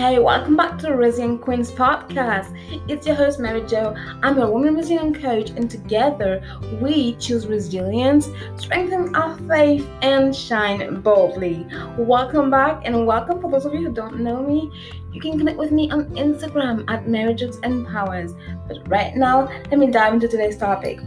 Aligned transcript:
Hey, 0.00 0.18
welcome 0.18 0.56
back 0.56 0.78
to 0.78 0.86
the 0.86 0.96
Resilient 0.96 1.42
Queens 1.42 1.70
podcast. 1.70 2.56
It's 2.88 3.06
your 3.06 3.14
host, 3.16 3.38
Mary 3.38 3.60
Jo. 3.66 3.94
I'm 4.22 4.38
your 4.38 4.50
woman 4.50 4.74
resilience 4.74 5.18
coach, 5.18 5.50
and 5.50 5.70
together 5.70 6.42
we 6.80 7.16
choose 7.16 7.46
resilience, 7.46 8.30
strengthen 8.56 9.14
our 9.14 9.36
faith, 9.40 9.86
and 10.00 10.34
shine 10.34 11.02
boldly. 11.02 11.66
Welcome 11.98 12.48
back, 12.48 12.80
and 12.86 13.06
welcome 13.06 13.42
for 13.42 13.50
those 13.50 13.66
of 13.66 13.74
you 13.74 13.88
who 13.88 13.92
don't 13.92 14.20
know 14.20 14.42
me. 14.42 14.72
You 15.12 15.20
can 15.20 15.36
connect 15.36 15.58
with 15.58 15.70
me 15.70 15.90
on 15.90 16.06
Instagram 16.16 16.86
at 16.88 17.06
Mary 17.06 17.34
Jo 17.34 17.50
Empowers. 17.62 18.32
But 18.68 18.88
right 18.88 19.14
now, 19.14 19.48
let 19.70 19.78
me 19.78 19.88
dive 19.88 20.14
into 20.14 20.28
today's 20.28 20.56
topic. 20.56 20.98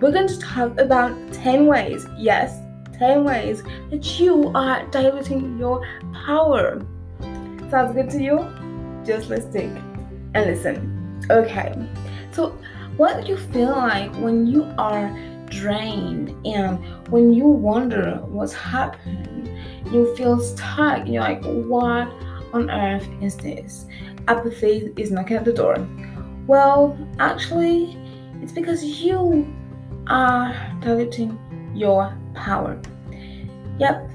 We're 0.00 0.10
going 0.10 0.26
to 0.26 0.38
talk 0.38 0.80
about 0.80 1.14
10 1.34 1.66
ways, 1.66 2.06
yes, 2.16 2.62
10 2.98 3.24
ways 3.24 3.62
that 3.90 4.18
you 4.18 4.50
are 4.54 4.86
diluting 4.86 5.58
your 5.58 5.86
power. 6.24 6.80
Sounds 7.70 7.94
good 7.94 8.08
to 8.10 8.22
you? 8.22 8.38
Just 9.04 9.28
let's 9.28 9.44
take 9.52 9.70
and 10.34 10.46
listen. 10.46 11.20
Okay. 11.30 11.74
So, 12.32 12.58
what 12.96 13.24
do 13.24 13.28
you 13.28 13.36
feel 13.36 13.70
like 13.70 14.14
when 14.16 14.46
you 14.46 14.64
are 14.78 15.08
drained 15.50 16.30
and 16.46 16.78
when 17.08 17.32
you 17.32 17.46
wonder 17.46 18.20
what's 18.24 18.54
happening? 18.54 19.62
You 19.92 20.16
feel 20.16 20.40
stuck. 20.40 21.06
You're 21.06 21.20
like, 21.20 21.44
what 21.44 22.10
on 22.54 22.70
earth 22.70 23.06
is 23.20 23.36
this? 23.36 23.84
Apathy 24.28 24.92
is 24.96 25.10
knocking 25.10 25.36
at 25.36 25.44
the 25.44 25.52
door. 25.52 25.86
Well, 26.46 26.98
actually, 27.18 27.98
it's 28.40 28.52
because 28.52 28.82
you 28.82 29.46
are 30.06 30.54
diluting 30.80 31.38
your 31.74 32.16
power. 32.34 32.80
Yep, 33.78 34.10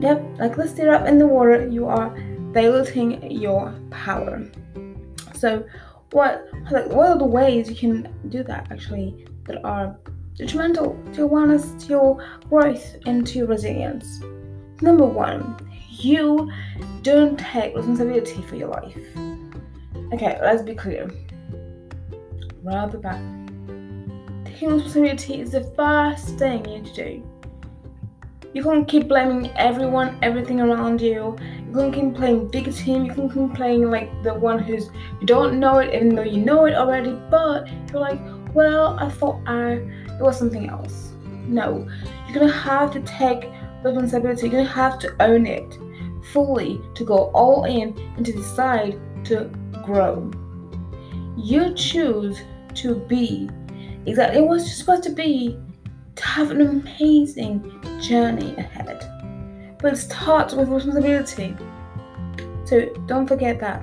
yep, 0.00 0.24
like 0.38 0.56
let's 0.56 0.72
stir 0.72 0.94
up 0.94 1.06
in 1.06 1.18
the 1.18 1.26
water, 1.26 1.68
you 1.68 1.86
are 1.86 2.16
diluting 2.54 3.30
your 3.30 3.74
power. 3.90 4.42
So, 5.34 5.64
what 6.12 6.46
like 6.70 6.86
what 6.86 7.08
are 7.08 7.18
the 7.18 7.26
ways 7.26 7.68
you 7.68 7.76
can 7.76 8.08
do 8.28 8.42
that 8.44 8.70
actually 8.70 9.26
that 9.46 9.64
are 9.64 9.96
detrimental 10.36 10.98
to 11.12 11.18
your 11.18 11.28
wellness, 11.28 11.78
to 11.82 11.86
your 11.88 12.40
growth, 12.48 12.96
and 13.06 13.26
to 13.26 13.38
your 13.38 13.48
resilience? 13.48 14.20
Number 14.80 15.04
one, 15.04 15.56
you 15.88 16.50
don't 17.02 17.38
take 17.38 17.74
responsibility 17.74 18.42
for 18.42 18.56
your 18.56 18.68
life. 18.68 18.96
Okay, 20.12 20.38
let's 20.40 20.62
be 20.62 20.74
clear. 20.74 21.10
The 22.64 22.98
back. 22.98 23.20
Taking 24.46 24.70
responsibility 24.70 25.40
is 25.40 25.50
the 25.50 25.64
first 25.76 26.38
thing 26.38 26.64
you 26.64 26.78
need 26.78 26.86
to 26.86 26.94
do. 26.94 27.33
You 28.54 28.62
can't 28.62 28.86
keep 28.86 29.08
blaming 29.08 29.50
everyone, 29.56 30.16
everything 30.22 30.60
around 30.60 31.00
you. 31.00 31.36
You 31.66 31.72
can 31.72 31.90
keep 31.90 32.14
playing 32.14 32.52
victim. 32.52 33.04
You 33.04 33.12
can 33.12 33.28
keep 33.28 33.56
playing 33.56 33.90
like 33.90 34.22
the 34.22 34.32
one 34.32 34.60
who's 34.60 34.90
you 35.20 35.26
don't 35.26 35.58
know 35.58 35.78
it, 35.78 35.92
even 35.92 36.14
though 36.14 36.22
you 36.22 36.38
know 36.38 36.66
it 36.66 36.74
already. 36.74 37.18
But 37.30 37.68
you're 37.90 38.00
like, 38.00 38.20
well, 38.54 38.96
I 39.00 39.10
thought 39.10 39.40
I 39.46 39.72
it 39.72 40.20
was 40.20 40.38
something 40.38 40.70
else. 40.70 41.14
No, 41.48 41.88
you're 42.28 42.38
gonna 42.38 42.52
have 42.52 42.92
to 42.92 43.00
take 43.00 43.50
responsibility. 43.82 44.42
You're 44.42 44.62
gonna 44.62 44.68
have 44.68 45.00
to 45.00 45.16
own 45.20 45.46
it 45.46 45.76
fully 46.32 46.80
to 46.94 47.04
go 47.04 47.32
all 47.34 47.64
in 47.64 47.98
and 48.16 48.24
to 48.24 48.32
decide 48.32 49.00
to 49.24 49.50
grow. 49.82 50.30
You 51.36 51.74
choose 51.74 52.40
to 52.74 52.94
be 52.94 53.50
exactly 54.06 54.42
what 54.42 54.58
you're 54.58 54.68
supposed 54.68 55.02
to 55.02 55.10
be 55.10 55.58
to 56.16 56.24
have 56.24 56.50
an 56.50 56.60
amazing 56.60 57.80
journey 58.00 58.54
ahead. 58.56 59.10
But 59.80 59.94
it 59.94 59.96
starts 59.96 60.54
with 60.54 60.68
responsibility. 60.68 61.56
So 62.64 62.86
don't 63.06 63.26
forget 63.26 63.60
that. 63.60 63.82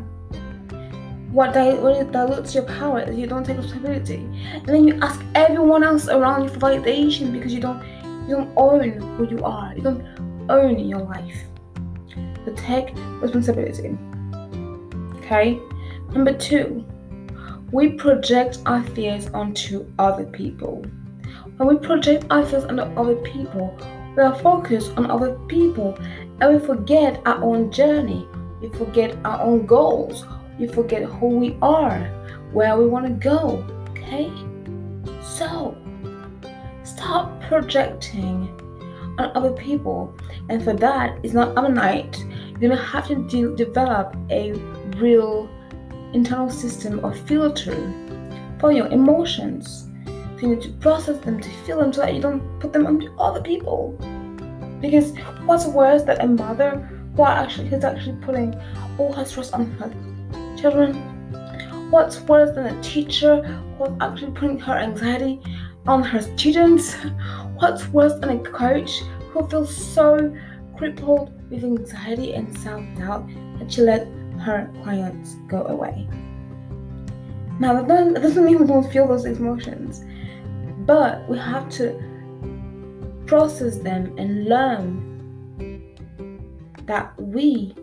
What, 1.32 1.56
what 1.56 2.12
dilutes 2.12 2.54
your 2.54 2.64
power 2.64 3.02
is 3.02 3.18
you 3.18 3.28
don't 3.28 3.46
take 3.46 3.58
responsibility. 3.58 4.28
And 4.54 4.66
then 4.66 4.88
you 4.88 5.00
ask 5.02 5.22
everyone 5.36 5.84
else 5.84 6.08
around 6.10 6.44
you 6.44 6.50
for 6.50 6.60
validation 6.60 7.32
because 7.32 7.54
you 7.54 7.62
don't 7.62 7.82
you 8.28 8.36
don't 8.38 8.52
own 8.56 8.90
who 9.18 9.28
you 9.28 9.44
are. 9.44 9.74
You 9.76 9.82
don't 9.82 10.48
own 10.50 10.80
your 10.80 11.00
life. 11.00 11.44
So 12.46 12.54
take 12.56 12.94
responsibility. 13.20 13.98
Okay? 15.18 15.60
Number 16.14 16.34
two, 16.34 16.86
we 17.72 17.94
project 17.94 18.60
our 18.66 18.84
fears 18.84 19.28
onto 19.28 19.86
other 19.98 20.26
people. 20.26 20.86
We 21.68 21.78
project 21.78 22.26
our 22.32 22.44
fears 22.44 22.66
onto 22.66 22.82
other 22.82 23.16
people, 23.18 23.78
we 24.16 24.24
are 24.24 24.36
focused 24.40 24.94
on 24.98 25.12
other 25.12 25.38
people 25.48 25.96
and 26.42 26.60
we 26.60 26.66
forget 26.66 27.22
our 27.26 27.42
own 27.44 27.72
journey. 27.72 28.28
We 28.60 28.70
forget 28.70 29.16
our 29.24 29.40
own 29.42 29.68
goals. 29.68 30.26
We 30.60 30.68
forget 30.68 31.04
who 31.04 31.28
we 31.28 31.58
are, 31.62 32.00
where 32.52 32.76
we 32.78 32.88
want 32.88 33.06
to 33.06 33.14
go. 33.14 33.64
Okay? 33.92 34.32
So, 35.22 35.78
stop 36.84 37.42
projecting 37.44 38.50
on 39.20 39.32
other 39.36 39.52
people. 39.52 40.14
And 40.50 40.64
for 40.64 40.74
that, 40.74 41.20
it's 41.24 41.34
not 41.34 41.56
overnight. 41.58 42.18
You're 42.60 42.70
going 42.70 42.72
to 42.72 42.84
have 42.84 43.08
to 43.08 43.16
de- 43.28 43.56
develop 43.56 44.18
a 44.32 44.54
real 44.98 45.48
internal 46.14 46.50
system 46.50 47.06
of 47.06 47.18
filter 47.28 47.78
for 48.60 48.72
your 48.72 48.88
emotions 48.88 49.91
you 50.42 50.50
need 50.50 50.62
to 50.62 50.70
process 50.74 51.20
them, 51.20 51.40
to 51.40 51.50
feel 51.66 51.80
them, 51.80 51.94
so 51.94 52.02
that 52.02 52.16
you 52.16 52.22
don't 52.22 52.60
put 52.60 52.74
them 52.74 52.88
onto 52.88 53.14
other 53.18 53.42
people. 53.42 53.92
Because 54.82 55.16
what's 55.46 55.68
worse 55.68 56.04
than 56.04 56.20
a 56.20 56.28
mother 56.28 56.90
who 57.16 57.24
actually 57.24 57.68
who's 57.70 57.84
actually 57.84 58.18
putting 58.24 58.60
all 58.98 59.14
her 59.14 59.26
stress 59.26 59.52
on 59.52 59.70
her 59.72 59.94
children? 60.60 60.96
What's 61.92 62.20
worse 62.22 62.56
than 62.56 62.66
a 62.66 62.82
teacher 62.82 63.44
who's 63.78 63.96
actually 64.00 64.32
putting 64.32 64.60
her 64.60 64.74
anxiety 64.74 65.40
on 65.86 66.04
her 66.04 66.22
students? 66.22 66.94
What's 67.56 67.88
worse 67.90 68.20
than 68.20 68.30
a 68.30 68.40
coach 68.40 69.02
who 69.32 69.48
feels 69.48 69.76
so 69.76 70.36
crippled 70.78 71.32
with 71.52 71.64
anxiety 71.64 72.34
and 72.34 72.58
self-doubt 72.58 73.28
that 73.60 73.72
she 73.72 73.82
let 73.82 74.08
her 74.40 74.72
clients 74.82 75.36
go 75.48 75.66
away? 75.68 76.08
Now 77.60 77.84
that 77.84 78.14
doesn't 78.16 78.44
mean 78.44 78.60
we 78.60 78.66
don't 78.66 78.92
feel 78.92 79.08
those 79.08 79.26
emotions 79.26 80.04
but 80.86 81.28
we 81.30 81.38
have 81.38 81.70
to 81.70 82.00
process 83.26 83.78
them 83.78 84.14
and 84.18 84.46
learn 84.46 85.08
that 86.86 87.14
we 87.22 87.74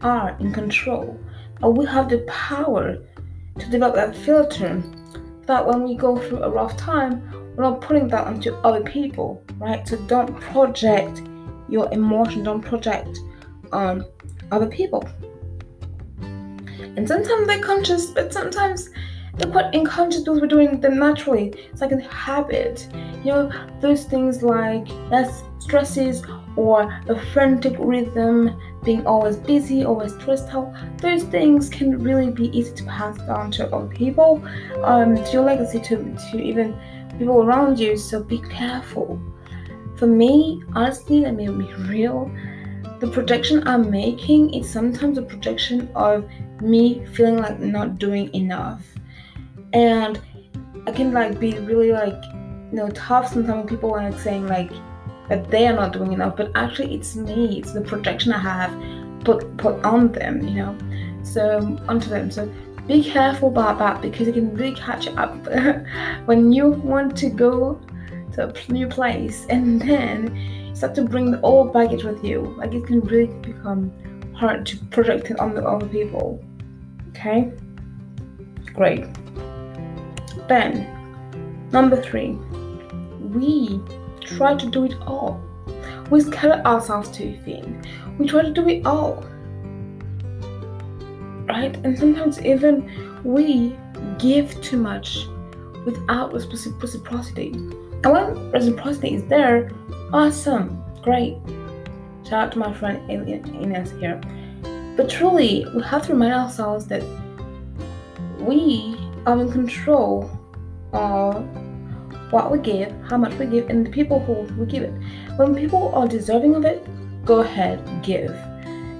are 0.00 0.36
in 0.40 0.52
control 0.52 1.18
and 1.62 1.76
we 1.76 1.86
have 1.86 2.08
the 2.08 2.18
power 2.26 2.98
to 3.58 3.70
develop 3.70 3.94
that 3.94 4.16
filter 4.16 4.82
that 5.46 5.66
when 5.66 5.82
we 5.82 5.94
go 5.94 6.16
through 6.16 6.42
a 6.42 6.50
rough 6.50 6.76
time 6.76 7.22
we're 7.56 7.64
not 7.64 7.80
putting 7.80 8.06
that 8.08 8.26
onto 8.26 8.52
other 8.64 8.82
people 8.82 9.42
right? 9.58 9.86
So 9.86 9.96
don't 10.06 10.38
project 10.40 11.22
your 11.68 11.92
emotion 11.92 12.44
don't 12.44 12.62
project 12.62 13.18
on 13.72 14.04
other 14.50 14.66
people. 14.66 15.08
And 16.20 17.06
sometimes 17.06 17.46
they're 17.46 17.62
conscious 17.62 18.06
but 18.06 18.32
sometimes 18.32 18.90
they're 19.38 19.50
quite 19.50 19.72
unconscious 19.74 20.20
because 20.20 20.40
we're 20.40 20.48
doing 20.48 20.80
them 20.80 20.98
naturally. 20.98 21.54
It's 21.70 21.80
like 21.80 21.92
a 21.92 22.00
habit. 22.00 22.88
You 23.24 23.32
know, 23.32 23.52
those 23.80 24.04
things 24.04 24.42
like 24.42 24.88
less 25.10 25.44
stresses 25.60 26.22
or 26.56 26.82
a 27.08 27.20
frantic 27.32 27.76
rhythm, 27.78 28.60
being 28.84 29.06
always 29.06 29.36
busy, 29.36 29.84
always 29.84 30.12
stressed 30.14 30.48
out, 30.48 30.72
those 30.98 31.22
things 31.24 31.68
can 31.68 32.02
really 32.02 32.30
be 32.30 32.56
easy 32.56 32.74
to 32.74 32.84
pass 32.84 33.16
down 33.18 33.52
to 33.52 33.72
other 33.72 33.86
people, 33.86 34.42
um, 34.82 35.14
to 35.14 35.30
your 35.30 35.44
legacy, 35.44 35.78
to, 35.80 35.96
to 36.32 36.42
even 36.42 36.76
people 37.16 37.42
around 37.42 37.78
you. 37.78 37.96
So 37.96 38.22
be 38.22 38.38
careful. 38.38 39.20
For 39.96 40.06
me, 40.06 40.62
honestly, 40.74 41.20
let 41.20 41.34
me 41.34 41.46
be 41.46 41.72
real. 41.88 42.30
The 42.98 43.08
projection 43.08 43.66
I'm 43.68 43.88
making 43.88 44.54
is 44.54 44.68
sometimes 44.68 45.18
a 45.18 45.22
projection 45.22 45.88
of 45.94 46.28
me 46.60 47.04
feeling 47.12 47.36
like 47.36 47.60
not 47.60 47.98
doing 47.98 48.34
enough 48.34 48.82
and 49.72 50.20
I 50.86 50.92
can 50.92 51.12
like 51.12 51.38
be 51.38 51.58
really 51.58 51.92
like 51.92 52.22
you 52.70 52.76
know 52.76 52.88
tough 52.90 53.32
sometimes 53.32 53.68
people 53.68 53.94
are 53.94 54.10
like 54.10 54.20
saying 54.20 54.46
like 54.46 54.70
that 55.28 55.50
they 55.50 55.66
are 55.66 55.74
not 55.74 55.92
doing 55.92 56.12
enough, 56.12 56.36
but 56.36 56.50
actually 56.54 56.94
it's 56.94 57.14
me, 57.14 57.58
it's 57.58 57.72
the 57.72 57.82
projection 57.82 58.32
I 58.32 58.38
have 58.38 59.24
put 59.24 59.56
put 59.56 59.84
on 59.84 60.12
them, 60.12 60.46
you 60.46 60.54
know, 60.54 60.78
so 61.22 61.78
onto 61.88 62.08
them. 62.08 62.30
So 62.30 62.52
be 62.86 63.04
careful 63.04 63.48
about 63.48 63.78
that 63.78 64.00
because 64.00 64.28
it 64.28 64.34
can 64.34 64.54
really 64.54 64.74
catch 64.74 65.08
up 65.08 65.34
when 66.24 66.52
you 66.52 66.70
want 66.70 67.16
to 67.18 67.28
go 67.28 67.78
to 68.32 68.48
a 68.48 68.72
new 68.72 68.86
place 68.86 69.46
and 69.50 69.80
then 69.88 70.74
start 70.74 70.94
to 70.94 71.02
bring 71.02 71.30
the 71.30 71.40
old 71.42 71.72
baggage 71.72 72.04
with 72.04 72.24
you. 72.24 72.54
Like 72.56 72.72
it 72.72 72.86
can 72.86 73.00
really 73.00 73.26
become 73.40 73.92
hard 74.34 74.64
to 74.66 74.78
project 74.86 75.30
it 75.30 75.38
on 75.38 75.54
the 75.54 75.62
other 75.62 75.86
people. 75.86 76.42
Okay? 77.10 77.52
Great. 78.72 79.04
Then, 80.48 81.68
number 81.72 82.00
three, 82.00 82.38
we 83.20 83.80
try 84.20 84.54
to 84.54 84.66
do 84.66 84.84
it 84.84 84.94
all. 85.06 85.40
We 86.10 86.20
scare 86.22 86.66
ourselves 86.66 87.10
too 87.10 87.36
thin. 87.44 87.84
We 88.18 88.26
try 88.26 88.42
to 88.42 88.50
do 88.50 88.66
it 88.68 88.86
all. 88.86 89.24
right? 91.48 91.76
And 91.84 91.98
sometimes 91.98 92.40
even 92.44 92.84
we 93.24 93.76
give 94.18 94.60
too 94.62 94.76
much 94.76 95.26
without 95.84 96.32
reciprocity. 96.32 97.50
And 97.50 98.06
when 98.06 98.50
reciprocity 98.52 99.14
is 99.14 99.24
there, 99.24 99.70
awesome, 100.12 100.82
great. 101.02 101.36
Shout 102.24 102.32
out 102.32 102.52
to 102.52 102.58
my 102.58 102.72
friend 102.72 103.10
Ines 103.10 103.90
here. 103.92 104.20
But 104.96 105.08
truly, 105.08 105.66
we 105.74 105.82
have 105.82 106.06
to 106.06 106.12
remind 106.12 106.34
ourselves 106.34 106.86
that 106.86 107.02
we 108.38 108.96
are 109.26 109.40
in 109.40 109.50
control 109.50 110.30
of 110.92 111.46
what 112.30 112.50
we 112.50 112.58
give, 112.58 112.92
how 113.08 113.16
much 113.16 113.34
we 113.38 113.46
give, 113.46 113.70
and 113.70 113.86
the 113.86 113.90
people 113.90 114.20
who 114.20 114.32
we 114.54 114.66
give 114.66 114.82
it. 114.82 114.92
When 115.36 115.54
people 115.54 115.94
are 115.94 116.06
deserving 116.06 116.54
of 116.54 116.64
it, 116.64 116.86
go 117.24 117.40
ahead, 117.40 117.82
give. 118.02 118.36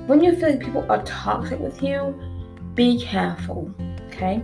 When 0.06 0.22
you 0.22 0.34
feel 0.36 0.50
like 0.50 0.60
people 0.60 0.86
are 0.88 1.02
toxic 1.02 1.60
with 1.60 1.82
you, 1.82 2.18
be 2.74 3.00
careful, 3.00 3.74
okay? 4.06 4.42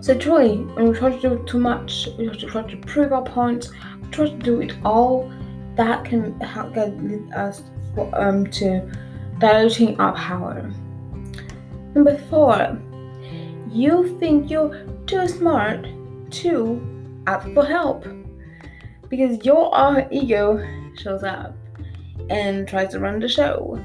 So 0.00 0.16
truly, 0.16 0.58
when 0.74 0.88
we 0.88 0.96
try 0.96 1.14
to 1.14 1.20
do 1.20 1.44
too 1.46 1.60
much, 1.60 2.08
we 2.18 2.26
try 2.26 2.36
to 2.36 2.46
try 2.46 2.62
to 2.62 2.76
prove 2.78 3.12
our 3.12 3.22
point, 3.22 3.68
try 4.10 4.28
to 4.28 4.36
do 4.36 4.60
it 4.60 4.72
all, 4.84 5.30
that 5.76 6.04
can 6.04 6.38
help 6.40 6.74
lead 6.74 7.32
us 7.34 7.62
um, 8.14 8.46
to 8.52 8.90
diluting 9.38 10.00
our 10.00 10.14
power. 10.14 10.70
Number 11.94 12.16
four, 12.30 12.78
you 13.70 14.16
think 14.18 14.50
you're 14.50 14.86
too 15.10 15.26
smart 15.26 15.84
to 16.30 16.80
ask 17.26 17.52
for 17.52 17.64
help 17.64 18.06
because 19.08 19.44
your 19.44 19.74
uh, 19.74 20.06
ego 20.12 20.64
shows 20.96 21.24
up 21.24 21.56
and 22.30 22.68
tries 22.68 22.92
to 22.92 23.00
run 23.00 23.18
the 23.18 23.28
show. 23.28 23.82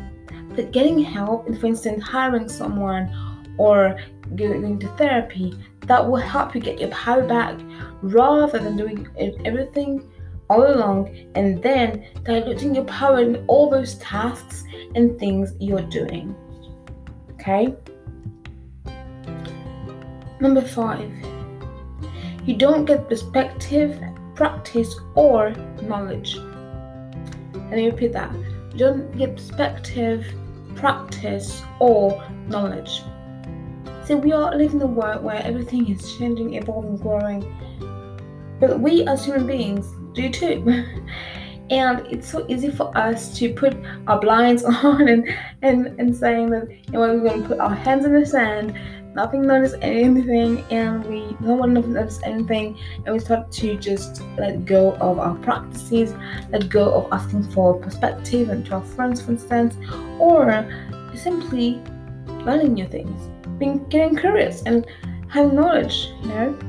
But 0.56 0.72
getting 0.72 1.00
help, 1.00 1.48
for 1.58 1.66
instance, 1.66 2.04
hiring 2.04 2.48
someone 2.48 3.10
or 3.58 4.00
going 4.36 4.78
to 4.78 4.88
therapy, 4.98 5.58
that 5.88 6.08
will 6.08 6.18
help 6.18 6.54
you 6.54 6.62
get 6.62 6.80
your 6.80 6.90
power 6.90 7.28
back 7.28 7.60
rather 8.04 8.60
than 8.60 8.78
doing 8.78 9.08
everything 9.46 10.08
all 10.52 10.76
along 10.76 11.10
and 11.34 11.60
then 11.64 12.06
diluting 12.22 12.76
your 12.76 12.86
power 12.86 13.20
in 13.20 13.44
all 13.48 13.68
those 13.68 13.96
tasks 13.96 14.64
and 14.94 15.18
things 15.18 15.54
you're 15.60 15.90
doing. 15.90 16.36
Okay? 17.32 17.74
Number 20.40 20.62
five, 20.62 21.12
you 22.46 22.56
don't 22.56 22.86
get 22.86 23.08
perspective, 23.08 24.00
practice, 24.36 25.00
or 25.16 25.52
knowledge. 25.82 26.36
Let 27.56 27.72
me 27.72 27.86
repeat 27.90 28.14
that. 28.14 28.34
You 28.74 28.78
don't 28.78 29.18
get 29.18 29.36
perspective, 29.36 30.26
practice, 30.76 31.62
or 31.80 32.24
knowledge. 32.48 33.02
So 34.06 34.18
we 34.18 34.34
are 34.34 34.56
living 34.56 34.82
in 34.82 34.84
a 34.84 34.88
world 34.88 35.24
where 35.24 35.42
everything 35.42 35.90
is 35.90 36.16
changing, 36.18 36.54
evolving, 36.54 36.98
growing. 36.98 37.44
But 38.60 38.80
we 38.80 39.08
as 39.08 39.26
human 39.26 39.48
beings 39.48 39.92
do 40.14 40.30
too. 40.30 40.86
and 41.70 42.06
it's 42.08 42.30
so 42.30 42.46
easy 42.48 42.70
for 42.70 42.96
us 42.96 43.38
to 43.40 43.54
put 43.54 43.76
our 44.08 44.20
blinds 44.20 44.64
on 44.84 45.08
and 45.08 45.28
and, 45.62 46.00
and 46.00 46.16
saying 46.16 46.52
that 46.52 46.70
you 46.70 46.94
know 46.94 47.00
we're 47.00 47.30
going 47.30 47.42
to 47.42 47.48
put 47.48 47.60
our 47.60 47.74
hands 47.74 48.06
in 48.06 48.14
the 48.14 48.26
sand 48.26 48.78
nothing 49.16 49.44
notice 49.44 49.74
anything 49.82 50.64
and 50.72 51.06
we 51.06 51.36
no 51.40 51.54
one 51.54 51.74
notice 51.74 52.20
anything 52.24 52.78
and 53.06 53.14
we 53.14 53.20
start 53.20 53.50
to 53.50 53.78
just 53.78 54.22
let 54.38 54.66
go 54.66 54.92
of 54.96 55.18
our 55.20 55.36
practices 55.36 56.14
let 56.52 56.70
go 56.70 56.94
of 56.94 57.08
asking 57.14 57.50
for 57.52 57.76
perspective 57.80 58.50
and 58.50 58.66
to 58.66 58.74
our 58.74 58.82
friends 58.82 59.22
for 59.22 59.32
instance 59.32 59.76
or 60.20 60.70
simply 61.16 61.82
learning 62.46 62.74
new 62.74 62.86
things 62.88 63.30
being 63.58 63.88
getting 63.88 64.18
curious 64.18 64.62
and 64.64 64.86
having 65.30 65.56
knowledge 65.56 66.12
you 66.22 66.28
know? 66.28 66.60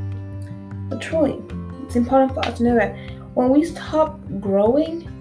But 0.89 1.03
truly 1.03 1.43
it's 1.85 1.97
important 1.97 2.33
for 2.33 2.47
us 2.47 2.59
to 2.59 2.65
know 2.65 2.77
that 2.77 2.97
when 3.35 3.49
we 3.51 3.65
stop 3.65 4.21
growing 4.41 5.13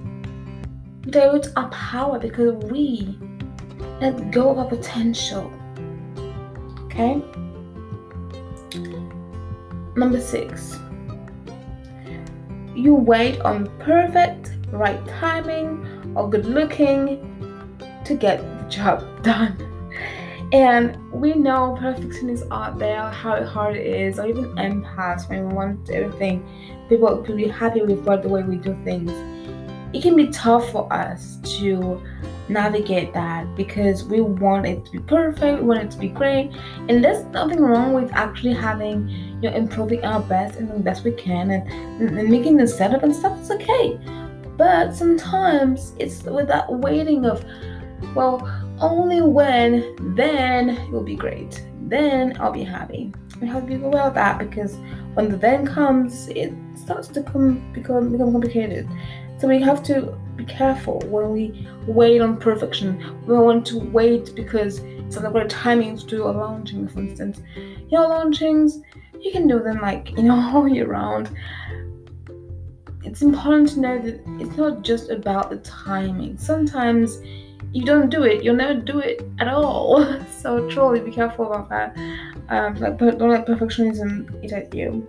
dilute 1.10 1.48
our 1.56 1.70
power 1.70 2.20
because 2.20 2.54
we 2.66 3.18
let 4.00 4.32
go 4.32 4.52
of 4.52 4.60
our 4.60 4.66
potential 4.66 5.52
Okay? 6.96 7.22
Number 9.98 10.22
six, 10.22 10.80
you 12.74 12.96
wait 12.96 13.42
on 13.42 13.68
perfect, 13.80 14.54
right 14.72 15.06
timing, 15.08 16.14
or 16.16 16.30
good 16.30 16.46
looking 16.46 17.20
to 18.06 18.16
get 18.16 18.40
the 18.40 18.70
job 18.70 19.04
done. 19.24 19.58
And 20.54 20.98
we 21.12 21.34
know 21.34 21.76
perfectionists 21.78 22.48
out 22.50 22.80
there, 22.80 23.10
how 23.10 23.44
hard 23.44 23.76
it 23.76 23.86
is, 23.86 24.18
or 24.18 24.28
even 24.28 24.46
empaths 24.56 25.28
when 25.30 25.50
we 25.50 25.54
want 25.54 25.90
everything, 25.90 26.48
people 26.88 27.22
to 27.22 27.36
be 27.36 27.50
happy 27.50 27.82
with 27.82 28.00
what 28.06 28.24
the 28.24 28.30
way 28.30 28.42
we 28.44 28.56
do 28.56 28.78
things. 28.86 29.12
It 29.94 30.02
can 30.02 30.16
be 30.16 30.28
tough 30.28 30.72
for 30.72 30.92
us 30.94 31.40
to 31.60 32.02
navigate 32.50 33.14
that 33.14 33.56
because 33.56 34.04
we 34.04 34.22
want 34.22 34.66
it 34.66 34.86
to 34.86 34.92
be 34.92 35.00
perfect, 35.00 35.62
we 35.62 35.68
want 35.68 35.82
it 35.82 35.92
to 35.92 35.98
be 35.98 36.10
great, 36.10 36.52
and 36.90 37.04
there's 37.04 37.24
nothing 37.26 37.60
wrong 37.60 37.94
with 37.94 38.12
actually 38.14 38.54
having 38.54 39.10
you 39.10 39.50
know 39.50 39.56
improving 39.56 40.04
our 40.06 40.22
best 40.22 40.58
and 40.60 40.70
the 40.70 40.80
best 40.80 41.04
we 41.04 41.12
can 41.12 41.52
and, 41.52 41.70
and 42.02 42.30
making 42.30 42.58
the 42.58 42.68
setup 42.68 43.04
and 43.04 43.16
stuff 43.16 43.40
is 43.42 43.52
okay. 43.52 44.00
But 44.58 44.96
sometimes 44.96 45.94
it's 46.00 46.24
with 46.24 46.48
that 46.48 46.72
waiting 46.72 47.26
of 47.26 47.44
well, 48.14 48.48
only 48.80 49.22
when 49.22 49.96
then 50.16 50.70
it 50.70 50.92
will 50.92 51.04
be 51.04 51.16
great. 51.16 51.66
Then 51.82 52.38
I'll 52.40 52.52
be 52.52 52.64
happy. 52.64 53.14
We 53.42 53.48
have 53.48 53.64
to 53.64 53.78
be 53.78 53.84
aware 53.84 54.04
of 54.04 54.14
that 54.16 54.40
because 54.40 54.76
when 55.14 55.30
the 55.30 55.38
then 55.38 55.66
comes, 55.66 56.28
it 56.30 56.54
starts 56.76 57.08
to 57.10 57.24
come 57.24 57.72
become 57.74 58.12
become 58.12 58.32
complicated. 58.32 58.88
So 59.40 59.48
we 59.48 59.62
have 59.62 59.84
to 59.84 60.18
be 60.36 60.46
careful 60.46 61.00
when 61.08 61.32
we 61.32 61.68
wait 61.88 62.22
on 62.22 62.38
perfection. 62.38 62.98
We 63.26 63.38
want 63.38 63.66
to 63.68 63.80
wait 63.80 64.36
because 64.36 64.80
it's 64.80 65.16
not 65.16 65.24
the 65.24 65.30
right 65.30 65.50
timing 65.50 65.98
to 65.98 66.06
do 66.06 66.24
a 66.24 66.32
launching, 66.32 66.88
for 66.88 67.00
instance. 67.00 67.42
You 67.56 67.88
know, 67.92 68.08
launchings, 68.08 68.82
you 69.20 69.32
can 69.32 69.48
do 69.48 69.60
them 69.60 69.82
like, 69.82 70.12
you 70.12 70.24
know, 70.24 70.52
all 70.54 70.68
year 70.68 70.88
round. 70.88 71.30
It's 73.04 73.22
important 73.22 73.70
to 73.70 73.80
know 73.80 74.00
that 74.00 74.22
it's 74.40 74.58
not 74.58 74.82
just 74.82 75.12
about 75.12 75.52
the 75.52 75.58
timing. 75.58 76.38
Sometimes 76.38 77.20
you 77.72 77.84
don't 77.84 78.10
do 78.10 78.24
it, 78.24 78.44
you'll 78.44 78.56
never 78.56 78.80
do 78.80 79.00
it 79.00 79.22
at 79.40 79.48
all. 79.48 80.06
So 80.46 80.70
truly 80.70 81.00
be 81.00 81.12
careful 81.12 81.52
about 81.52 81.70
that. 81.70 81.98
Um, 82.50 82.76
like, 82.76 83.00
don't 83.00 83.18
let 83.18 83.48
perfectionism 83.48 84.44
eat 84.44 84.52
at 84.52 84.72
you 84.76 85.08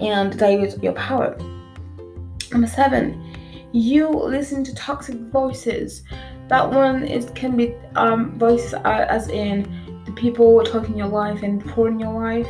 and 0.00 0.36
dilute 0.36 0.82
your 0.82 0.92
power. 0.94 1.36
Number 2.50 2.66
seven, 2.66 3.33
you 3.74 4.08
listen 4.08 4.62
to 4.62 4.74
toxic 4.74 5.16
voices. 5.16 6.04
That 6.48 6.70
one 6.70 7.02
is 7.02 7.30
can 7.30 7.56
be 7.56 7.74
um, 7.96 8.38
voices 8.38 8.74
as 8.84 9.28
in 9.28 10.02
the 10.06 10.12
people 10.12 10.62
talking 10.62 10.96
your 10.96 11.08
life 11.08 11.42
and 11.42 11.64
pouring 11.64 11.98
your 11.98 12.12
life, 12.12 12.48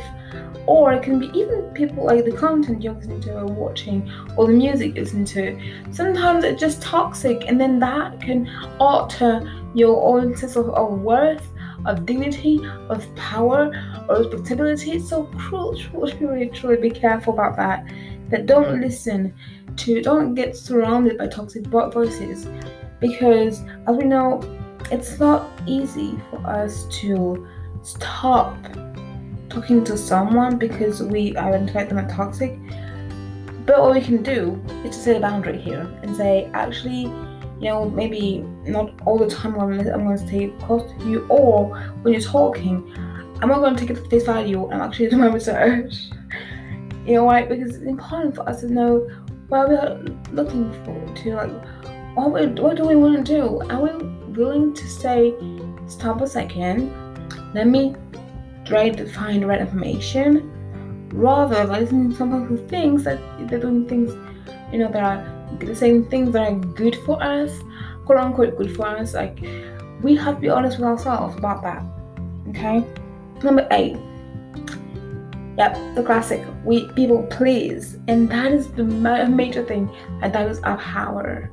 or 0.67 0.93
it 0.93 1.01
can 1.01 1.17
be 1.17 1.27
even 1.27 1.61
people 1.73 2.05
like 2.05 2.25
the 2.25 2.31
content 2.31 2.83
you're 2.83 2.93
listening 2.93 3.21
to 3.21 3.39
or 3.39 3.45
watching, 3.45 4.07
or 4.37 4.45
the 4.45 4.53
music 4.53 4.95
you 4.95 5.01
listen 5.01 5.25
to. 5.25 5.59
Sometimes 5.91 6.43
it's 6.43 6.59
just 6.59 6.81
toxic, 6.83 7.45
and 7.47 7.59
then 7.59 7.79
that 7.79 8.21
can 8.21 8.47
alter 8.79 9.41
your 9.73 9.99
own 10.05 10.37
sense 10.37 10.55
of, 10.55 10.69
of 10.69 10.99
worth, 10.99 11.47
of 11.85 12.05
dignity, 12.05 12.61
of 12.89 13.03
power, 13.15 13.71
or 14.07 14.17
respectability. 14.17 14.99
So 14.99 15.23
cruel, 15.37 15.75
truly, 15.75 16.13
really, 16.19 16.49
truly 16.49 16.77
be 16.77 16.91
careful 16.91 17.33
about 17.33 17.55
that. 17.57 17.87
That 18.29 18.45
don't 18.45 18.81
listen 18.81 19.33
to 19.77 20.01
don't 20.01 20.35
get 20.35 20.55
surrounded 20.55 21.17
by 21.17 21.27
toxic 21.27 21.65
voices. 21.67 22.47
Because 22.99 23.61
as 23.87 23.95
we 23.95 24.05
know 24.05 24.41
it's 24.91 25.19
not 25.19 25.49
easy 25.65 26.15
for 26.29 26.45
us 26.45 26.85
to 27.01 27.47
stop 27.81 28.55
talking 29.49 29.83
to 29.83 29.97
someone 29.97 30.57
because 30.57 31.01
we 31.01 31.35
identify 31.37 31.83
them 31.85 31.97
as 31.97 32.11
toxic. 32.11 32.57
But 33.65 33.81
what 33.81 33.95
we 33.95 34.01
can 34.01 34.21
do 34.21 34.61
is 34.83 34.95
to 34.95 35.03
set 35.03 35.17
a 35.17 35.19
boundary 35.19 35.57
here 35.57 35.89
and 36.03 36.15
say 36.15 36.49
actually 36.53 37.03
you 37.59 37.69
know 37.69 37.89
maybe 37.89 38.45
not 38.65 38.93
all 39.05 39.17
the 39.17 39.29
time 39.29 39.55
I'm 39.55 39.77
going, 39.81 40.17
to, 40.17 40.17
stay 40.17 40.53
close 40.59 40.91
to 40.91 41.09
you 41.09 41.25
or 41.29 41.75
when 42.01 42.13
you're 42.13 42.21
talking 42.21 42.93
I'm 43.41 43.49
not 43.49 43.59
going 43.59 43.75
to 43.75 43.79
take 43.79 43.89
it 43.89 44.01
at 44.01 44.09
face 44.09 44.25
value. 44.25 44.69
I'm 44.71 44.81
actually 44.81 45.09
doing 45.09 45.21
my 45.21 45.27
research 45.27 46.09
you 47.05 47.13
know 47.13 47.23
why 47.23 47.43
because 47.43 47.75
it's 47.75 47.85
important 47.85 48.35
for 48.35 48.47
us 48.49 48.61
to 48.61 48.71
know 48.71 49.07
what 49.47 49.69
we're 49.69 50.05
looking 50.31 50.71
for 50.83 51.15
to 51.15 51.35
like 51.35 51.51
what, 52.15 52.31
we, 52.31 52.47
what 52.61 52.75
do 52.75 52.85
we 52.85 52.95
want 52.95 53.25
to 53.25 53.33
do 53.33 53.61
are 53.69 53.81
we 53.81 54.05
willing 54.33 54.73
to 54.73 54.87
say 54.87 55.33
stop 55.87 56.21
a 56.21 56.27
second 56.27 56.91
let 57.53 57.67
me 57.67 57.95
try 58.65 58.89
to 58.89 59.07
find 59.13 59.43
the 59.43 59.47
right 59.47 59.61
information 59.61 60.51
rather 61.13 61.55
than 61.55 61.69
listening 61.69 62.09
to 62.09 62.15
someone 62.15 62.45
who 62.47 62.57
thinks 62.67 63.03
that 63.03 63.19
they're 63.47 63.59
doing 63.59 63.87
things 63.87 64.11
you 64.71 64.79
know 64.79 64.91
that 64.91 65.03
are 65.03 65.75
saying 65.75 66.05
things 66.09 66.33
that 66.33 66.51
are 66.51 66.55
good 66.55 66.95
for 67.05 67.21
us 67.21 67.51
quote 68.05 68.19
unquote 68.19 68.57
good 68.57 68.75
for 68.75 68.87
us 68.87 69.13
like 69.13 69.39
we 70.01 70.15
have 70.15 70.35
to 70.35 70.41
be 70.41 70.49
honest 70.49 70.77
with 70.77 70.87
ourselves 70.87 71.35
about 71.37 71.61
that 71.61 71.83
Okay? 72.49 72.83
Number 73.43 73.67
eight. 73.71 73.97
Yep, 75.57 75.95
the 75.95 76.03
classic. 76.03 76.45
We 76.65 76.87
people 76.91 77.23
please, 77.27 77.97
and 78.09 78.29
that 78.29 78.51
is 78.51 78.67
the 78.71 78.83
major 78.83 79.63
thing, 79.63 79.89
and 80.21 80.33
that 80.33 80.49
is 80.49 80.59
our 80.59 80.77
power. 80.77 81.49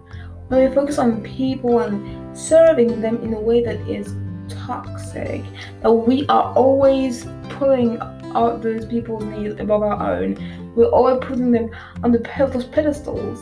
When 0.49 0.69
we 0.69 0.75
focus 0.75 0.99
on 0.99 1.23
people 1.23 1.79
and 1.79 2.37
serving 2.37 3.01
them 3.01 3.23
in 3.23 3.33
a 3.33 3.41
way 3.41 3.63
that 3.65 3.79
is 3.89 4.13
toxic, 4.49 5.45
that 5.83 5.93
we 5.93 6.27
are 6.27 6.53
always 6.55 7.27
pulling 7.51 7.99
out 8.35 8.61
those 8.61 8.87
people's 8.87 9.23
needs 9.25 9.61
above 9.61 9.83
our 9.83 10.17
own. 10.17 10.73
We're 10.75 10.87
always 10.87 11.25
putting 11.25 11.53
them 11.53 11.71
on 12.03 12.11
the 12.11 12.19
those 12.19 12.65
pedestals. 12.65 13.39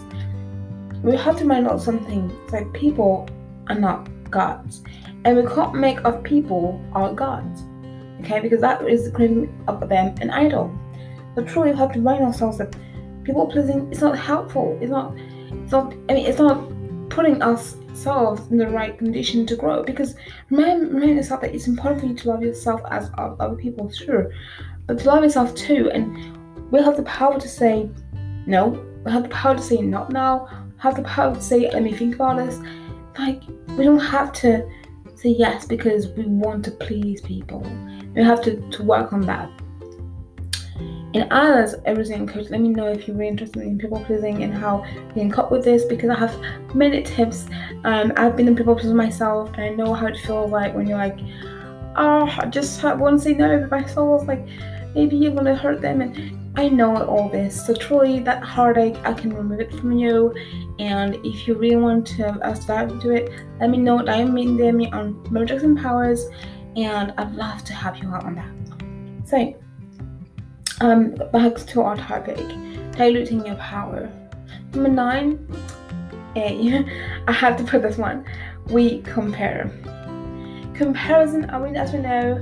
We 1.02 1.16
have 1.16 1.38
to 1.38 1.46
mind 1.46 1.68
out 1.68 1.80
something. 1.80 2.30
It's 2.44 2.52
like 2.52 2.70
people 2.74 3.30
are 3.68 3.78
not 3.78 4.10
gods, 4.30 4.82
and 5.24 5.38
we 5.38 5.46
can't 5.54 5.74
make 5.74 6.04
of 6.04 6.22
people 6.22 6.84
our 6.92 7.14
gods 7.14 7.62
okay? 8.20 8.40
Because 8.40 8.60
that 8.60 8.86
is 8.88 9.10
creating 9.14 9.52
of 9.68 9.88
them 9.88 10.14
an 10.20 10.30
idol. 10.30 10.72
But 11.34 11.46
truly, 11.46 11.72
we 11.72 11.78
have 11.78 11.92
to 11.92 11.98
remind 11.98 12.24
ourselves 12.24 12.58
that 12.58 12.74
people 13.24 13.46
pleasing 13.46 13.90
is 13.92 14.00
not 14.00 14.18
helpful. 14.18 14.78
It's 14.80 14.90
not. 14.90 15.14
It's 15.16 15.72
not. 15.72 15.92
I 16.08 16.14
mean, 16.14 16.26
it's 16.26 16.38
not 16.38 16.68
putting 17.10 17.42
ourselves 17.42 18.40
in 18.50 18.56
the 18.56 18.68
right 18.68 18.96
condition 18.96 19.46
to 19.46 19.56
grow. 19.56 19.82
Because 19.82 20.14
remind, 20.48 20.94
remind 20.94 21.16
yourself 21.16 21.42
that 21.42 21.54
it's 21.54 21.66
important 21.66 22.00
for 22.00 22.06
you 22.06 22.14
to 22.14 22.28
love 22.28 22.42
yourself 22.42 22.80
as 22.90 23.10
other 23.18 23.56
people, 23.56 23.90
sure, 23.90 24.32
but 24.86 24.98
to 25.00 25.06
love 25.06 25.22
yourself 25.22 25.54
too. 25.54 25.90
And 25.92 26.70
we'll 26.70 26.84
have 26.84 26.96
the 26.96 27.02
power 27.02 27.38
to 27.38 27.48
say 27.48 27.90
no. 28.46 28.84
We 29.04 29.12
have 29.12 29.24
the 29.24 29.28
power 29.30 29.56
to 29.56 29.62
say 29.62 29.80
not 29.82 30.10
now. 30.10 30.48
We 30.50 30.82
Have 30.82 30.96
the 30.96 31.02
power 31.02 31.34
to 31.34 31.42
say 31.42 31.70
let 31.70 31.82
me 31.82 31.92
think 31.92 32.14
about 32.14 32.38
this. 32.38 32.58
Like 33.18 33.42
we 33.76 33.84
don't 33.84 33.98
have 33.98 34.32
to 34.34 34.68
say 35.14 35.30
yes 35.30 35.66
because 35.66 36.08
we 36.08 36.24
want 36.24 36.64
to 36.64 36.70
please 36.70 37.20
people. 37.20 37.62
We 38.20 38.26
have 38.26 38.42
to, 38.42 38.60
to 38.72 38.82
work 38.82 39.14
on 39.14 39.22
that. 39.22 39.48
And 41.14 41.26
a 41.32 41.94
resilient 41.96 42.28
coach, 42.28 42.50
let 42.50 42.60
me 42.60 42.68
know 42.68 42.88
if 42.88 43.08
you're 43.08 43.16
really 43.16 43.28
interested 43.28 43.62
in 43.62 43.78
people 43.78 44.04
pleasing 44.04 44.42
and 44.42 44.52
how 44.52 44.84
you 44.84 45.22
can 45.22 45.30
cope 45.30 45.50
with 45.50 45.64
this 45.64 45.86
because 45.86 46.10
I 46.10 46.18
have 46.18 46.38
many 46.74 47.02
tips. 47.02 47.46
Um, 47.84 48.12
I've 48.18 48.36
been 48.36 48.46
in 48.46 48.56
people 48.56 48.74
pleasing 48.74 48.94
myself 48.94 49.48
and 49.54 49.62
I 49.62 49.68
know 49.70 49.94
how 49.94 50.08
it 50.08 50.18
feels 50.18 50.50
like 50.50 50.74
when 50.74 50.86
you're 50.86 50.98
like, 50.98 51.18
oh, 51.96 52.26
I 52.26 52.44
just 52.44 52.82
want 52.82 53.20
to 53.20 53.24
say 53.24 53.32
no, 53.32 53.58
but 53.58 53.70
my 53.70 53.86
soul's 53.86 54.26
like, 54.26 54.46
maybe 54.94 55.16
you're 55.16 55.34
gonna 55.34 55.56
hurt 55.56 55.80
them. 55.80 56.02
And 56.02 56.38
I 56.58 56.68
know 56.68 57.02
all 57.04 57.30
this. 57.30 57.64
So 57.66 57.72
truly, 57.72 58.20
that 58.20 58.42
heartache, 58.42 58.96
I 59.02 59.14
can 59.14 59.32
remove 59.32 59.60
it 59.60 59.72
from 59.72 59.92
you. 59.92 60.34
And 60.78 61.14
if 61.24 61.48
you 61.48 61.54
really 61.54 61.76
want 61.76 62.06
to 62.18 62.28
uh, 62.28 62.54
to 62.54 63.10
it, 63.12 63.32
let 63.58 63.70
me 63.70 63.78
know. 63.78 64.06
I 64.06 64.24
mean, 64.24 64.58
DM 64.58 64.74
me 64.76 64.90
on 64.90 65.26
Mary 65.32 65.46
Jo 65.46 65.56
Empowers 65.56 66.26
and 66.76 67.12
I'd 67.18 67.34
love 67.34 67.64
to 67.64 67.72
help 67.72 68.00
you 68.02 68.08
out 68.10 68.24
on 68.24 68.34
that. 68.36 69.28
So, 69.28 69.54
um, 70.80 71.14
back 71.32 71.56
to 71.56 71.82
our 71.82 71.96
topic, 71.96 72.46
diluting 72.92 73.44
your 73.46 73.56
power. 73.56 74.10
Number 74.72 74.88
nine, 74.88 75.46
A. 76.36 76.84
I 77.28 77.32
have 77.32 77.56
to 77.58 77.64
put 77.64 77.82
this 77.82 77.98
one. 77.98 78.24
We 78.68 79.02
compare. 79.02 79.70
Comparison, 80.74 81.50
I 81.50 81.58
mean, 81.58 81.76
as 81.76 81.92
we 81.92 81.98
know, 81.98 82.38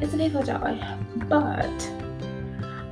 it's 0.00 0.14
a 0.14 0.16
painful 0.16 0.42
joy, 0.42 0.80
but 1.28 1.92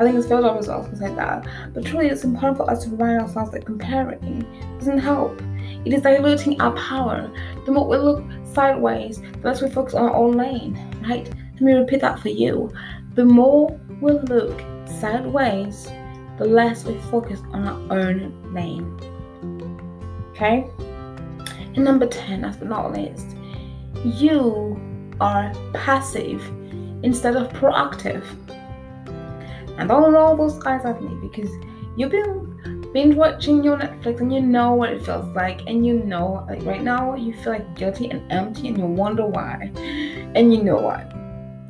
I 0.01 0.05
think 0.05 0.17
it's 0.17 0.27
fair 0.27 0.41
job 0.41 0.57
as 0.59 0.69
well, 0.69 0.89
like 0.99 1.15
that. 1.17 1.47
But 1.75 1.85
truly, 1.85 2.09
it's 2.09 2.25
important 2.25 2.57
for 2.57 2.71
us 2.71 2.85
to 2.85 2.91
remind 2.91 3.21
ourselves 3.21 3.51
that 3.51 3.67
comparing 3.67 4.47
doesn't 4.79 4.99
help. 4.99 5.41
It 5.85 5.93
is 5.93 6.03
diluting 6.03 6.61
our 6.61 6.73
power. 6.73 7.31
The 7.67 7.73
more 7.73 7.87
we 7.87 7.99
look 7.99 8.25
sideways, 8.53 9.21
the 9.21 9.49
less 9.49 9.63
we 9.63 9.71
focus 9.71 9.95
on 9.95 10.09
our 10.09 10.15
own 10.15 10.37
lane, 10.37 10.75
right? 11.09 11.29
Let 11.55 11.61
me 11.63 11.73
repeat 11.75 12.01
that 12.01 12.21
for 12.21 12.29
you. 12.29 12.73
The 13.15 13.25
more 13.25 13.79
we 14.01 14.13
look 14.13 14.61
sideways, 15.01 15.91
the 16.39 16.45
less 16.47 16.85
we 16.85 16.99
focus 17.11 17.41
on 17.53 17.67
our 17.67 17.99
own 17.99 18.53
lane. 18.55 18.99
Okay? 20.31 20.67
And 21.75 21.85
number 21.85 22.07
10, 22.07 22.43
last 22.43 22.59
but 22.59 22.69
not 22.69 22.93
least, 22.93 23.37
you 24.05 24.81
are 25.21 25.53
passive 25.75 26.43
instead 27.03 27.37
of 27.37 27.49
proactive. 27.53 28.25
And 29.79 29.89
don't 29.89 30.13
roll 30.13 30.37
those 30.37 30.59
eyes 30.65 30.85
at 30.85 31.03
me 31.03 31.15
because 31.21 31.51
you've 31.97 32.11
been 32.11 32.50
binge 32.93 33.15
watching 33.15 33.63
your 33.63 33.77
Netflix 33.77 34.21
and 34.21 34.33
you 34.33 34.41
know 34.41 34.75
what 34.75 34.93
it 34.93 35.05
feels 35.05 35.35
like, 35.35 35.63
and 35.67 35.87
you 35.87 35.95
know, 35.95 36.47
like 36.49 36.63
right 36.65 36.83
now, 36.83 37.15
you 37.15 37.33
feel 37.35 37.53
like 37.53 37.77
guilty 37.77 38.11
and 38.11 38.23
empty, 38.31 38.69
and 38.69 38.79
you 38.79 38.85
wonder 38.85 39.27
why. 39.27 39.71
And 40.35 40.55
you 40.55 40.63
know 40.63 40.77
what, 40.77 41.13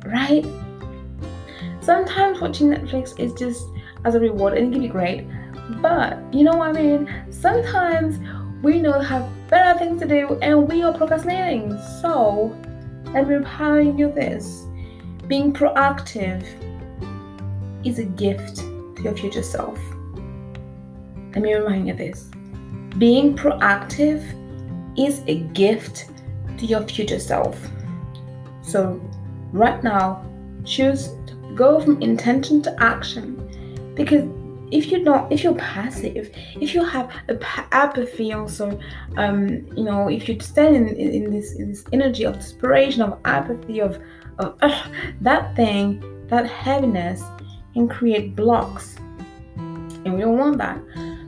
right? 0.05 0.45
Sometimes 1.81 2.39
watching 2.39 2.69
Netflix 2.69 3.19
is 3.19 3.33
just 3.33 3.67
as 4.05 4.15
a 4.15 4.19
reward, 4.19 4.57
and 4.57 4.67
it 4.67 4.71
can 4.71 4.81
be 4.81 4.87
great, 4.87 5.27
but 5.81 6.17
you 6.33 6.43
know 6.43 6.53
what 6.53 6.75
I 6.75 6.81
mean? 6.81 7.25
Sometimes 7.29 8.19
we 8.63 8.79
know 8.79 8.99
have 8.99 9.27
better 9.49 9.77
things 9.77 10.01
to 10.01 10.07
do, 10.07 10.37
and 10.41 10.67
we 10.67 10.83
are 10.83 10.93
procrastinating. 10.93 11.77
So, 12.01 12.55
me 13.13 13.21
remind 13.21 13.99
you 13.99 14.11
this 14.11 14.65
being 15.27 15.53
proactive 15.53 16.45
is 17.83 17.99
a 17.99 18.03
gift 18.03 18.57
to 18.57 19.01
your 19.01 19.15
future 19.15 19.43
self. 19.43 19.79
Let 21.33 21.41
me 21.41 21.53
remind 21.53 21.87
you 21.87 21.93
this. 21.93 22.29
Being 22.97 23.35
proactive 23.35 24.21
is 24.97 25.21
a 25.27 25.39
gift 25.53 26.09
to 26.57 26.65
your 26.65 26.83
future 26.83 27.19
self. 27.19 27.57
So, 28.61 29.01
right 29.53 29.81
now, 29.83 30.25
choose 30.65 31.09
to 31.27 31.35
go 31.55 31.79
from 31.79 32.01
intention 32.01 32.61
to 32.63 32.83
action. 32.83 33.37
Because 33.95 34.29
if 34.71 34.87
you're 34.87 35.01
not 35.01 35.29
if 35.29 35.43
you're 35.43 35.55
passive 35.55 36.31
if 36.61 36.73
you 36.73 36.81
have 36.81 37.11
apathy 37.73 38.31
also 38.31 38.79
um 39.17 39.49
you 39.75 39.83
know 39.83 40.07
if 40.07 40.29
you 40.29 40.39
stand 40.39 40.77
in, 40.77 40.87
in, 40.87 41.11
in, 41.11 41.29
this 41.29 41.55
in 41.55 41.67
this 41.67 41.83
energy 41.91 42.23
of 42.23 42.35
desperation 42.35 43.01
of 43.01 43.19
apathy 43.25 43.81
of, 43.81 43.99
of 44.39 44.55
uh, 44.61 44.87
that 45.19 45.53
thing 45.57 46.01
that 46.27 46.47
heaviness 46.47 47.21
can 47.73 47.87
create 47.87 48.35
blocks. 48.35 48.95
And 49.57 50.15
we 50.15 50.21
don't 50.21 50.37
want 50.37 50.57
that 50.57 50.79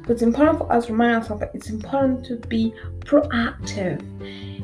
but 0.03 0.13
it's 0.13 0.21
important 0.21 0.59
for 0.59 0.71
us 0.71 0.85
to 0.85 0.91
remind 0.91 1.15
ourselves 1.15 1.39
that 1.41 1.51
it's 1.53 1.69
important 1.69 2.25
to 2.25 2.35
be 2.47 2.73
proactive. 2.99 4.01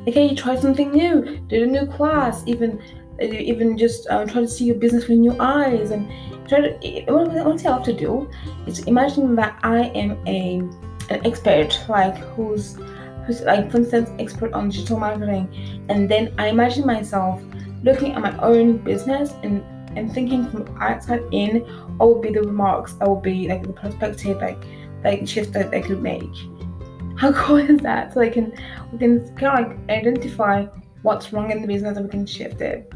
Okay, 0.07 0.29
you 0.29 0.35
try 0.35 0.55
something 0.55 0.91
new, 0.91 1.39
do 1.47 1.63
a 1.63 1.65
new 1.65 1.85
class, 1.87 2.43
even 2.45 2.81
uh, 3.21 3.25
even 3.25 3.77
just 3.77 4.07
uh, 4.09 4.25
try 4.25 4.41
to 4.41 4.47
see 4.47 4.65
your 4.65 4.75
business 4.75 5.07
with 5.07 5.17
new 5.17 5.35
eyes 5.39 5.91
and 5.91 6.09
try 6.47 6.61
to 6.61 6.73
eh, 6.85 7.03
eh, 7.05 7.11
what, 7.11 7.27
what 7.45 7.61
you 7.61 7.69
have 7.69 7.83
to 7.83 7.93
do 7.93 8.29
is 8.65 8.79
imagine 8.79 9.35
that 9.35 9.59
I 9.63 9.89
am 9.89 10.17
a 10.25 10.61
an 11.09 11.25
expert 11.25 11.77
like 11.89 12.17
who's 12.35 12.77
who's 13.25 13.41
like 13.41 13.69
for 13.71 13.77
instance 13.77 14.09
expert 14.19 14.53
on 14.53 14.69
digital 14.69 14.99
marketing 14.99 15.85
and 15.89 16.07
then 16.07 16.33
I 16.37 16.47
imagine 16.47 16.85
myself 16.85 17.41
looking 17.83 18.13
at 18.13 18.21
my 18.21 18.37
own 18.37 18.77
business 18.77 19.33
and 19.43 19.63
and 19.97 20.13
thinking 20.13 20.49
from 20.49 20.77
outside 20.79 21.23
in 21.31 21.59
what 21.97 22.09
would 22.09 22.21
be 22.21 22.31
the 22.31 22.43
remarks 22.43 22.93
that 22.93 23.09
would 23.09 23.23
be 23.23 23.47
like 23.47 23.63
the 23.63 23.73
perspective 23.73 24.37
like 24.37 24.63
like 25.03 25.27
shift 25.27 25.53
that 25.53 25.71
they 25.71 25.81
could 25.81 26.01
make. 26.01 26.33
How 27.17 27.31
cool 27.33 27.57
is 27.57 27.79
that? 27.79 28.13
So 28.13 28.19
they 28.19 28.29
can 28.29 28.53
we 28.91 28.97
can 28.97 29.35
kind 29.35 29.65
of 29.65 29.71
like 29.71 29.89
identify 29.89 30.65
what's 31.01 31.31
wrong 31.31 31.51
in 31.51 31.61
the 31.61 31.67
business 31.67 31.97
and 31.97 32.05
we 32.05 32.11
can 32.11 32.25
shift 32.25 32.61
it. 32.61 32.91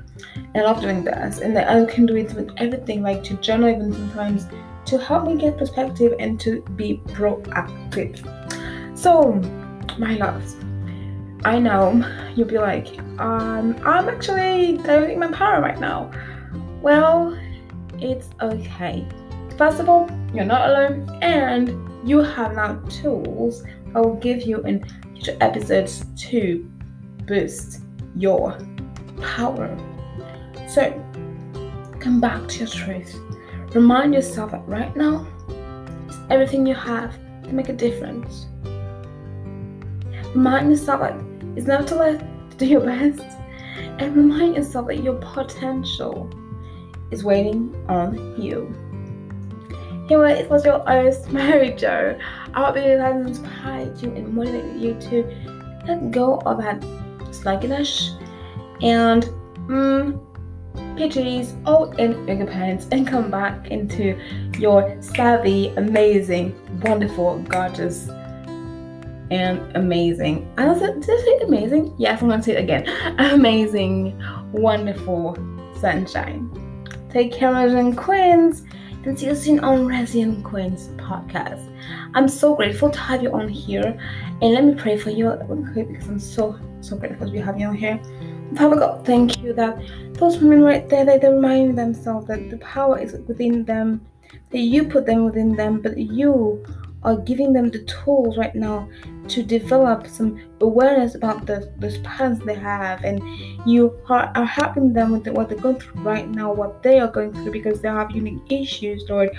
I 0.56 0.62
love 0.62 0.82
doing 0.82 1.04
this. 1.04 1.40
And 1.40 1.58
I 1.58 1.86
can 1.86 2.06
do 2.06 2.16
it 2.16 2.34
with 2.34 2.52
everything, 2.58 3.02
like 3.02 3.24
to 3.26 3.36
journal 3.36 3.70
even 3.70 3.94
sometimes 3.94 4.48
to 4.86 4.98
help 4.98 5.26
me 5.26 5.38
get 5.38 5.58
perspective 5.58 6.14
and 6.20 6.40
to 6.42 6.62
be 6.76 7.02
proactive. 7.08 8.18
So, 8.98 9.34
my 9.98 10.16
loves, 10.16 10.56
I 11.46 11.60
know 11.60 12.04
you'll 12.36 12.48
be 12.48 12.58
like, 12.58 13.00
um, 13.20 13.76
I'm 13.86 14.10
actually 14.10 14.78
diluting 14.78 15.20
my 15.20 15.32
power 15.32 15.62
right 15.62 15.80
now. 15.80 16.12
Well, 16.82 17.38
it's 18.00 18.30
okay. 18.42 19.08
First 19.58 19.80
of 19.80 19.88
all, 19.88 20.10
you're 20.34 20.46
not 20.46 20.70
alone, 20.70 21.20
and 21.22 21.70
you 22.04 22.20
have 22.20 22.56
now 22.56 22.76
tools 22.90 23.64
I 23.96 24.02
will 24.02 24.16
give 24.16 24.42
you 24.44 24.62
in 24.62 24.84
future 25.14 25.38
episodes 25.40 26.06
to 26.30 26.70
boost 27.26 27.82
your 28.16 28.58
power. 29.22 29.78
So, 30.68 30.92
come 32.00 32.20
back 32.20 32.48
to 32.50 32.60
your 32.60 32.68
truth. 32.68 33.16
Remind 33.74 34.14
yourself 34.14 34.52
that 34.52 34.68
right 34.68 34.96
now, 34.96 35.28
everything 36.30 36.66
you 36.66 36.76
have 36.76 37.16
to 37.44 37.54
make 37.54 37.70
a 37.70 37.74
difference. 37.74 38.48
Remind 40.34 40.72
yourself 40.72 41.02
that 41.02 41.16
it's 41.56 41.68
never 41.68 41.84
too 41.84 41.96
late 41.96 42.20
to 42.52 42.58
do 42.58 42.66
your 42.66 42.82
best. 42.82 43.22
And 44.00 44.16
remind 44.16 44.56
yourself 44.56 44.88
that 44.88 45.04
your 45.04 45.16
potential 45.16 46.30
is 47.12 47.24
waiting 47.24 47.76
on 47.88 48.42
you. 48.42 48.76
Anyway, 50.06 50.34
it 50.34 50.50
was 50.50 50.66
your 50.66 50.80
host, 50.80 51.32
Mary 51.32 51.72
Jo. 51.72 52.18
I 52.54 52.66
hope 52.66 52.78
it 52.78 53.00
has 53.00 53.26
inspired 53.26 54.02
you 54.02 54.12
and 54.12 54.34
motivated 54.34 54.82
you 54.82 54.94
to 55.10 55.84
let 55.88 56.12
go 56.12 56.40
of 56.46 56.58
that 56.60 56.84
sluggishness 57.32 58.16
and 58.82 59.24
mm, 59.68 60.20
PJs 60.96 61.68
or 61.68 61.94
in 61.96 62.28
yoga 62.28 62.46
pants 62.46 62.88
and 62.92 63.08
come 63.08 63.32
back 63.32 63.68
into 63.72 64.20
your 64.60 64.96
savvy, 65.02 65.70
amazing, 65.78 66.54
wonderful, 66.82 67.40
gorgeous, 67.50 68.10
and 69.32 69.76
amazing. 69.76 70.52
I 70.58 70.68
was 70.68 70.80
did 70.80 71.10
I 71.10 71.24
say 71.24 71.40
amazing? 71.46 71.96
Yes, 71.98 72.22
I'm 72.22 72.30
gonna 72.30 72.44
say 72.44 72.54
it 72.54 72.60
again. 72.60 72.88
Amazing, 73.20 74.22
wonderful 74.52 75.38
sunshine. 75.80 76.50
Take 77.10 77.32
care, 77.32 77.56
and 77.56 77.98
Queens, 77.98 78.64
and 79.06 79.20
soon 79.20 79.60
on 79.60 79.86
Resilient 79.86 80.44
Queens 80.44 80.88
podcast. 80.96 81.62
I'm 82.14 82.30
so 82.30 82.56
grateful 82.56 82.90
to 82.90 83.00
have 83.00 83.22
you 83.22 83.32
on 83.34 83.50
here, 83.50 84.00
and 84.42 84.54
let 84.54 84.64
me 84.64 84.76
pray 84.76 84.98
for 84.98 85.10
you 85.10 85.32
because 85.76 86.08
I'm 86.08 86.20
so 86.20 86.58
so 86.80 86.96
grateful 86.96 87.30
to 87.30 87.42
have 87.42 87.60
you 87.60 87.68
on 87.68 87.76
here. 87.76 88.00
Father 88.56 88.78
God, 88.78 89.06
thank 89.06 89.42
you 89.42 89.54
that 89.54 89.78
those 90.14 90.38
women 90.38 90.64
right 90.64 90.88
there, 90.88 91.06
they, 91.06 91.18
they 91.18 91.30
remind 91.30 91.78
themselves 91.78 92.28
that 92.28 92.50
the 92.50 92.58
power 92.58 92.98
is 92.98 93.14
within 93.28 93.66
them, 93.66 94.06
that 94.52 94.60
you 94.60 94.86
put 94.86 95.06
them 95.06 95.26
within 95.26 95.56
them, 95.56 95.82
but 95.82 95.98
you 95.98 96.64
are 97.04 97.18
giving 97.18 97.54
them 97.54 97.70
the 97.70 97.84
tools 97.84 98.38
right 98.38 98.56
now 98.56 98.90
to 99.28 99.44
develop 99.44 100.08
some 100.08 100.40
awareness 100.62 101.16
about 101.16 101.46
the 101.46 101.72
those 101.78 101.98
patterns 102.00 102.40
they 102.40 102.56
have. 102.56 103.04
And 103.04 103.22
you 103.68 103.98
are, 104.10 104.32
are 104.36 104.46
helping 104.46 104.94
them 104.94 105.12
with 105.12 105.24
the, 105.24 105.34
what 105.34 105.50
they're 105.50 105.58
going 105.58 105.80
through 105.80 106.02
right 106.02 106.30
now 106.30 106.54
what 106.54 106.84
they 106.84 107.00
are 107.00 107.08
going 107.08 107.34
through 107.34 107.52
because 107.52 107.82
they 107.82 107.90
have 107.90 108.12
unique 108.12 108.52
issues 108.52 109.06
lord. 109.10 109.30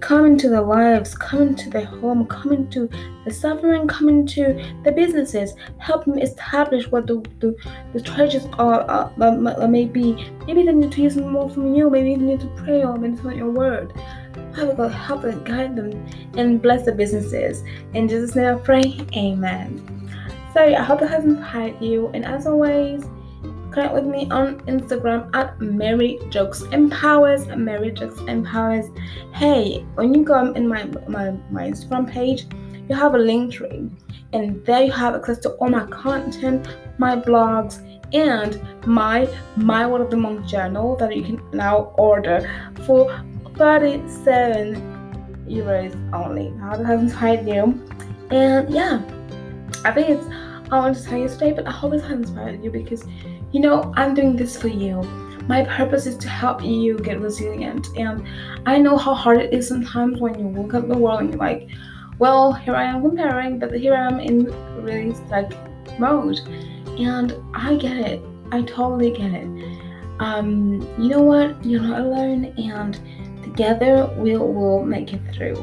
Come 0.00 0.26
into 0.26 0.48
their 0.48 0.62
lives 0.62 1.14
come 1.16 1.42
into 1.42 1.70
their 1.70 1.84
home 1.84 2.26
come 2.26 2.52
into 2.52 2.88
the 3.24 3.32
suffering 3.32 3.88
come 3.88 4.08
into 4.08 4.54
the 4.84 4.92
businesses. 4.92 5.54
Help 5.78 6.04
them 6.04 6.18
establish 6.18 6.90
what 6.90 7.06
the 7.06 7.16
the, 7.40 7.56
the 7.92 8.00
treasures 8.00 8.46
are 8.58 8.82
uh, 8.88 9.10
uh, 9.20 9.66
maybe 9.66 10.14
maybe 10.46 10.62
they 10.62 10.72
need 10.72 10.92
to 10.92 11.02
use 11.02 11.16
more 11.16 11.50
from 11.50 11.74
you. 11.74 11.90
Maybe 11.90 12.14
they 12.14 12.22
need 12.22 12.40
to 12.40 12.48
pray 12.56 12.84
or 12.84 12.96
meditate 12.96 13.36
your 13.36 13.50
word 13.50 13.92
Father 14.54 14.74
God, 14.74 14.92
help 14.92 15.24
and 15.24 15.44
guide 15.44 15.76
them 15.76 16.06
and 16.36 16.60
bless 16.60 16.84
the 16.84 16.92
businesses. 16.92 17.62
In 17.94 18.08
Jesus' 18.08 18.34
name 18.34 18.56
I 18.56 18.58
pray, 18.58 19.06
Amen. 19.16 19.98
So 20.54 20.60
I 20.60 20.82
hope 20.82 21.02
it 21.02 21.08
has 21.08 21.24
inspired 21.24 21.80
you. 21.80 22.08
And 22.08 22.24
as 22.24 22.46
always, 22.46 23.04
connect 23.70 23.94
with 23.94 24.06
me 24.06 24.28
on 24.30 24.60
Instagram 24.62 25.30
at 25.34 25.60
Mary 25.60 26.18
Jo 26.30 26.50
Empowers. 26.72 27.46
Mary 27.56 27.92
Jo 27.92 28.08
Empowers. 28.26 28.86
Hey, 29.34 29.86
when 29.94 30.14
you 30.14 30.24
go 30.24 30.52
in 30.52 30.66
my 30.66 30.84
my, 31.06 31.30
my 31.50 31.70
Instagram 31.70 32.10
page, 32.10 32.46
you 32.88 32.94
have 32.96 33.14
a 33.14 33.18
Linktree. 33.18 33.90
And 34.32 34.64
there 34.66 34.82
you 34.82 34.92
have 34.92 35.14
access 35.14 35.38
to 35.38 35.50
all 35.52 35.68
my 35.68 35.86
content, 35.86 36.68
my 36.98 37.16
blogs, 37.16 37.82
and 38.12 38.60
my 38.86 39.28
My 39.56 39.86
Word 39.86 40.00
of 40.00 40.10
the 40.10 40.16
Month 40.16 40.46
journal 40.46 40.96
that 40.96 41.14
you 41.14 41.22
can 41.22 41.40
now 41.52 41.94
order 41.98 42.72
for 42.84 43.10
37 43.58 45.44
euros 45.48 45.94
only. 46.14 46.50
Now 46.50 46.76
that 46.76 46.86
hasn't 46.86 47.10
inspired 47.10 47.46
you. 47.46 47.82
And 48.30 48.70
yeah, 48.70 49.02
I 49.84 49.90
think 49.90 50.10
it's 50.10 50.24
all 50.70 50.82
I 50.82 50.84
want 50.84 50.96
to 50.96 51.04
tell 51.04 51.18
you 51.18 51.28
today, 51.28 51.52
but 51.52 51.66
I 51.66 51.70
hope 51.70 51.92
it 51.94 52.02
has 52.02 52.10
inspired 52.12 52.62
you 52.62 52.70
because 52.70 53.04
you 53.52 53.60
know 53.60 53.92
I'm 53.96 54.14
doing 54.14 54.36
this 54.36 54.56
for 54.56 54.68
you. 54.68 55.02
My 55.48 55.64
purpose 55.64 56.06
is 56.06 56.16
to 56.18 56.28
help 56.28 56.62
you 56.62 56.98
get 56.98 57.20
resilient. 57.20 57.88
And 57.96 58.26
I 58.66 58.78
know 58.78 58.96
how 58.96 59.14
hard 59.14 59.38
it 59.38 59.52
is 59.52 59.66
sometimes 59.66 60.20
when 60.20 60.38
you 60.38 60.48
look 60.48 60.74
at 60.74 60.88
the 60.88 60.96
world 60.96 61.20
and 61.20 61.30
you're 61.30 61.38
like, 61.38 61.68
well, 62.18 62.52
here 62.52 62.76
I 62.76 62.84
am 62.84 63.00
comparing, 63.00 63.58
but 63.58 63.72
here 63.72 63.94
I 63.94 64.06
am 64.06 64.20
in 64.20 64.52
really 64.82 65.14
stuck 65.14 65.52
mode. 65.98 66.40
And 66.98 67.34
I 67.54 67.76
get 67.76 67.96
it. 67.96 68.20
I 68.52 68.62
totally 68.62 69.10
get 69.10 69.32
it. 69.32 69.48
Um, 70.20 70.82
you 70.98 71.08
know 71.08 71.22
what? 71.22 71.64
You're 71.64 71.80
not 71.80 72.00
alone 72.00 72.52
and 72.58 73.00
Together, 73.58 74.08
we 74.16 74.36
will 74.36 74.84
make 74.84 75.12
it 75.12 75.20
through. 75.34 75.56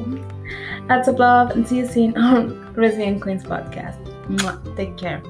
Lots 0.90 1.08
of 1.08 1.18
love 1.18 1.52
and 1.52 1.66
see 1.66 1.78
you 1.78 1.88
soon 1.88 2.18
on 2.18 2.74
Resilient 2.76 3.22
Queens 3.22 3.46
podcast. 3.46 3.96
Take 4.76 4.98
care. 4.98 5.24